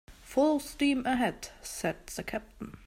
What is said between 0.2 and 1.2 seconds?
"Full steam